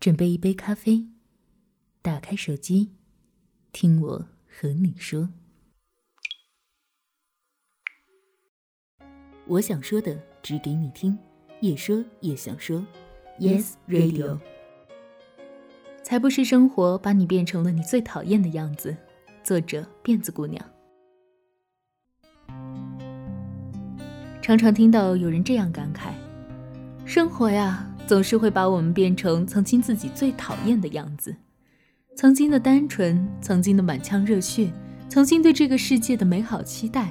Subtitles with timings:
[0.00, 1.06] 准备一杯咖啡，
[2.00, 2.92] 打开手机，
[3.70, 5.28] 听我和你说。
[9.46, 11.18] 我想说的，只给你听，
[11.60, 12.82] 也说也想说。
[13.38, 14.38] Yes Radio，
[16.02, 18.96] 才不是生活把你变成了你最讨厌的样子。
[19.44, 20.64] 作者：辫子姑娘。
[24.40, 26.14] 常常听到有人这样感慨：
[27.04, 27.86] 生活呀。
[28.10, 31.32] 总是会把我们变成曾经自己最讨厌的样子，
[32.16, 34.68] 曾经的单纯，曾经的满腔热血，
[35.08, 37.10] 曾经对这个世界的美好期待，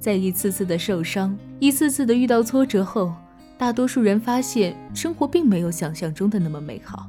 [0.00, 3.14] 在一次次的受伤，一次次的遇到挫折后，
[3.56, 7.08] 大多数人发现生活并没有想象中的那么美好，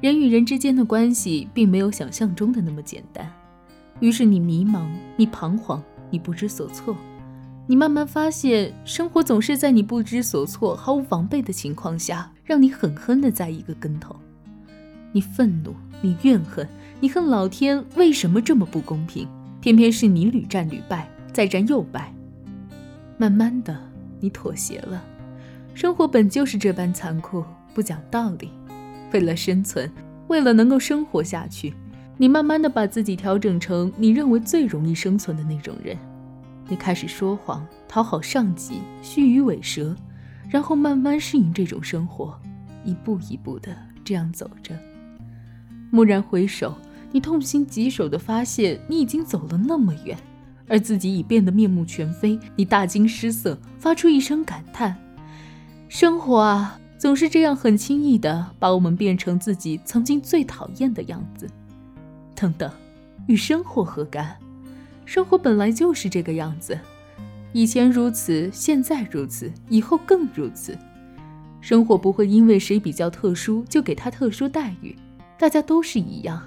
[0.00, 3.30] 人与人之间的关系并没有想象中的那么简单，
[4.00, 4.86] 于是你迷茫，
[5.18, 6.96] 你彷徨，你不知所措。
[7.70, 14.16] 你慢慢发现，生活总是在你不知所措、毫无防备的情况下，让你狠狠地栽一个跟头。
[15.12, 16.68] 你愤怒，你怨恨，
[16.98, 19.28] 你恨老天为什么这么不公平，
[19.60, 22.12] 偏偏是你屡战屡败，再战又败。
[23.16, 23.78] 慢慢的，
[24.18, 25.00] 你妥协了。
[25.72, 28.50] 生活本就是这般残酷，不讲道理。
[29.12, 29.88] 为了生存，
[30.26, 31.72] 为了能够生活下去，
[32.16, 35.96] 你慢慢的把自己调整成你认为最容易生存的那种人。
[36.70, 39.96] 你开始说谎，讨好上级，虚与委蛇，
[40.48, 42.40] 然后慢慢适应这种生活，
[42.84, 44.72] 一步一步的这样走着。
[45.90, 46.78] 蓦然回首，
[47.10, 50.16] 你痛心疾首的发现，你已经走了那么远，
[50.68, 52.38] 而自己已变得面目全非。
[52.54, 54.96] 你大惊失色，发出一声感叹：
[55.88, 61.50] 生活啊，总是这样很轻易的把我们变成自己曾经最讨厌的样子。
[62.36, 62.70] 等等，
[63.26, 64.36] 与生活何干？
[65.10, 66.78] 生活本来就是这个样子，
[67.52, 70.78] 以前如此，现在如此，以后更如此。
[71.60, 74.94] 生活不会因为谁比较特殊就给他特殊待遇，
[75.36, 76.40] 大家都是一样，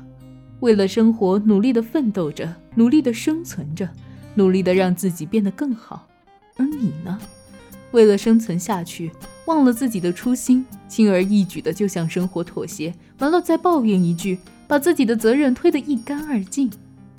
[0.61, 3.89] 为了生活努力的奋斗着，努力的生存着，
[4.33, 6.07] 努力的让自己变得更好。
[6.55, 7.19] 而你呢？
[7.91, 9.11] 为了生存下去，
[9.43, 14.39] 忘了自己的初心，轻而易举的就向生活妥协，完了再抱怨一句，
[14.69, 16.71] 把自己的责任推得一干二净。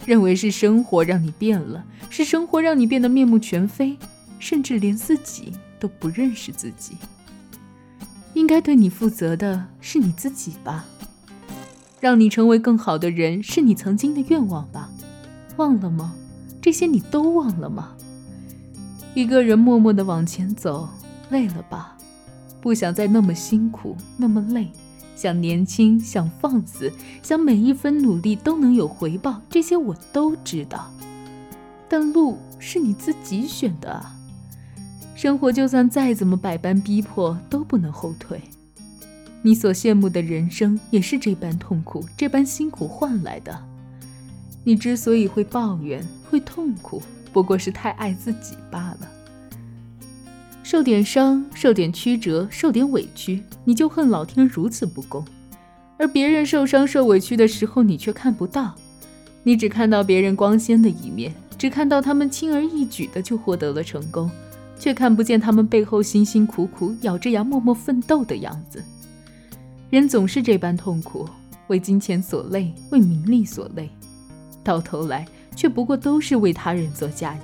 [0.06, 3.96] 认为是生活让你变了，是生活让你变得面目全非，
[4.38, 6.96] 甚至连自己都不认识自己。
[8.34, 10.84] 应该对你负责的是你自己吧？
[12.00, 14.90] 让你成为更好的人是你曾经的愿望吧？
[15.56, 16.14] 忘了吗？
[16.60, 17.94] 这些你都忘了吗？
[19.14, 20.88] 一个人默默地往前走，
[21.30, 21.96] 累了吧？
[22.60, 24.68] 不想再那么辛苦，那么累。
[25.16, 26.92] 想年轻，想放肆，
[27.22, 30.90] 想每一分努力都能有回报，这些我都知道。
[31.88, 34.14] 但路是你自己选的啊！
[35.14, 38.40] 生活就算再怎么百般逼迫，都不能后退。
[39.42, 43.62] 你所羡慕的人生也是这般痛苦、这般辛苦换来的。
[44.64, 49.08] 你之所以会抱怨、会痛苦，不过是太爱自己罢了。
[50.74, 55.22] 受点伤，受点曲折，受点委屈，你就恨老天如此不公；
[55.96, 58.74] 而别人受伤受委屈的时候，你却看不到，
[59.44, 64.28] 你只看到别人光鲜的一面，只看到他们轻而易举的就获得了成功，
[64.76, 68.82] 却看不见他们背后辛辛苦苦、咬着牙默默奋斗的样子。
[69.90, 71.24] 人总是这般痛苦，
[71.68, 73.88] 为金钱所累，为名利所累，
[74.64, 75.24] 到头来
[75.54, 77.38] 却不过都是为他人做嫁衣。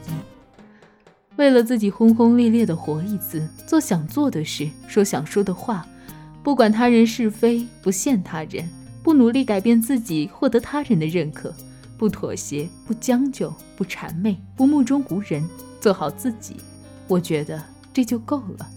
[1.40, 5.86] 为了自己轰轰烈烈的活一次，做想做的事，说想说的话，
[6.42, 8.68] 不管他人是非，不羡他人，
[9.02, 11.50] 不努力改变自己，获得他人的认可，
[11.96, 15.42] 不妥协，不将就，不谄媚，不目中无人，
[15.80, 16.56] 做好自己，
[17.08, 17.58] 我觉得
[17.90, 18.68] 这就够了，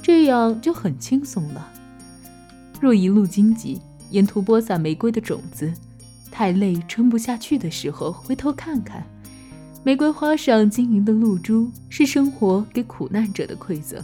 [0.00, 1.72] 这样就很轻松了。
[2.80, 3.80] 若一路荆棘，
[4.10, 5.74] 沿途播撒玫瑰的种子，
[6.30, 9.04] 太累撑不下去的时候，回头看看。
[9.86, 14.02] 玫瑰花上晶莹的露珠，是生活给苦难者的馈赠。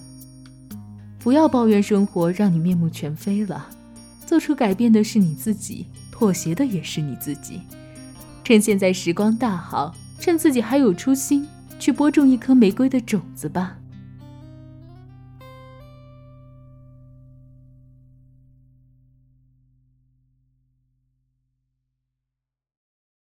[1.19, 3.67] 不要抱怨生活让你面目全非了，
[4.25, 7.63] 做出改变的是你自己，妥协的也是你自己。
[8.45, 11.45] 趁现在时光大好，趁自己还有初心，
[11.81, 13.77] 去播种一颗玫瑰的种子吧。